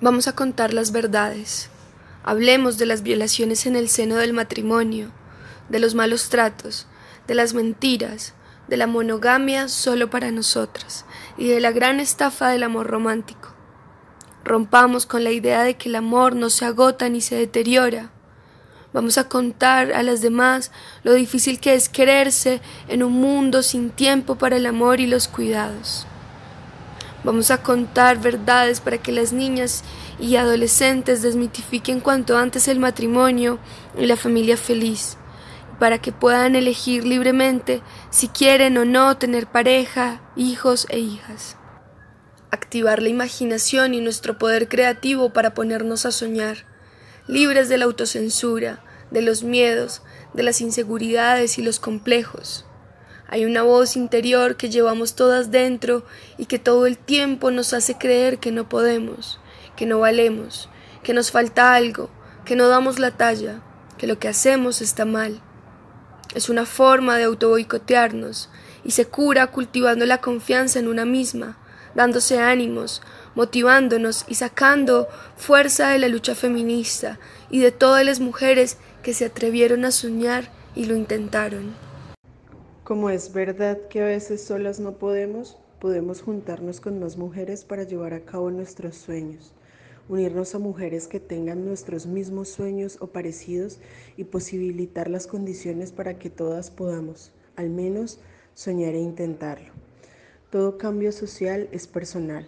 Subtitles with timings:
[0.00, 1.70] Vamos a contar las verdades.
[2.22, 5.10] Hablemos de las violaciones en el seno del matrimonio,
[5.68, 6.86] de los malos tratos,
[7.26, 8.32] de las mentiras,
[8.68, 11.04] de la monogamia solo para nosotras
[11.36, 13.48] y de la gran estafa del amor romántico.
[14.44, 18.12] Rompamos con la idea de que el amor no se agota ni se deteriora.
[18.92, 20.70] Vamos a contar a las demás
[21.02, 25.26] lo difícil que es quererse en un mundo sin tiempo para el amor y los
[25.26, 26.06] cuidados.
[27.24, 29.82] Vamos a contar verdades para que las niñas
[30.20, 33.58] y adolescentes desmitifiquen cuanto antes el matrimonio
[33.98, 35.16] y la familia feliz,
[35.80, 41.56] para que puedan elegir libremente si quieren o no tener pareja, hijos e hijas.
[42.50, 46.66] Activar la imaginación y nuestro poder creativo para ponernos a soñar,
[47.26, 50.02] libres de la autocensura, de los miedos,
[50.34, 52.64] de las inseguridades y los complejos.
[53.30, 56.02] Hay una voz interior que llevamos todas dentro
[56.38, 59.38] y que todo el tiempo nos hace creer que no podemos,
[59.76, 60.70] que no valemos,
[61.02, 62.08] que nos falta algo,
[62.46, 63.60] que no damos la talla,
[63.98, 65.42] que lo que hacemos está mal.
[66.34, 68.48] Es una forma de autoboicotearnos
[68.82, 71.58] y se cura cultivando la confianza en una misma,
[71.94, 73.02] dándose ánimos,
[73.34, 77.18] motivándonos y sacando fuerza de la lucha feminista
[77.50, 81.87] y de todas las mujeres que se atrevieron a soñar y lo intentaron.
[82.88, 87.82] Como es verdad que a veces solas no podemos, podemos juntarnos con más mujeres para
[87.82, 89.52] llevar a cabo nuestros sueños,
[90.08, 93.78] unirnos a mujeres que tengan nuestros mismos sueños o parecidos
[94.16, 98.20] y posibilitar las condiciones para que todas podamos, al menos,
[98.54, 99.70] soñar e intentarlo.
[100.48, 102.46] Todo cambio social es personal.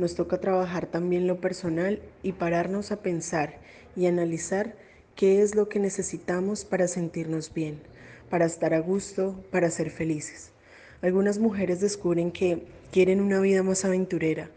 [0.00, 3.60] Nos toca trabajar también lo personal y pararnos a pensar
[3.94, 4.74] y analizar
[5.14, 7.78] qué es lo que necesitamos para sentirnos bien
[8.30, 10.50] para estar a gusto, para ser felices.
[11.02, 14.50] Algunas mujeres descubren que quieren una vida más aventurera,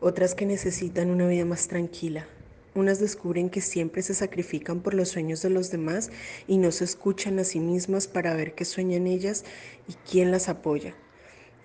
[0.00, 2.26] otras que necesitan una vida más tranquila.
[2.74, 6.10] Unas descubren que siempre se sacrifican por los sueños de los demás
[6.48, 9.44] y no se escuchan a sí mismas para ver qué sueñan ellas
[9.86, 10.94] y quién las apoya.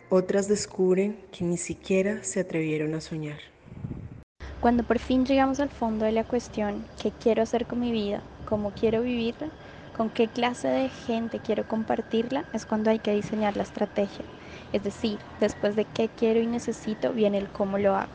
[0.10, 3.40] Otras descubren que ni siquiera se atrevieron a soñar.
[4.60, 8.22] Cuando por fin llegamos al fondo de la cuestión, ¿qué quiero hacer con mi vida?
[8.46, 9.50] ¿Cómo quiero vivirla?
[9.98, 14.24] Con qué clase de gente quiero compartirla es cuando hay que diseñar la estrategia.
[14.72, 18.12] Es decir, después de qué quiero y necesito viene el cómo lo hago.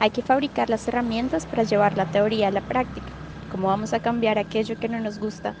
[0.00, 3.12] Hay que fabricar las herramientas para llevar la teoría a la práctica.
[3.48, 5.54] ¿Cómo vamos a cambiar aquello que no nos gusta,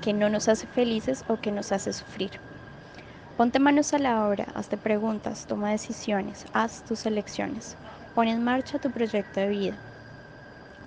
[0.00, 2.32] que no nos hace felices o que nos hace sufrir?
[3.36, 7.78] Ponte manos a la obra, hazte preguntas, toma decisiones, haz tus elecciones.
[8.12, 9.89] Pon en marcha tu proyecto de vida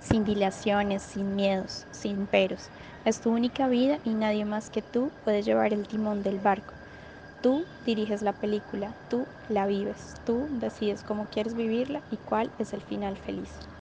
[0.03, 2.69] sin dilaciones, sin miedos, sin peros.
[3.05, 6.73] Es tu única vida y nadie más que tú puede llevar el timón del barco.
[7.41, 12.73] Tú diriges la película, tú la vives, tú decides cómo quieres vivirla y cuál es
[12.73, 13.72] el final feliz.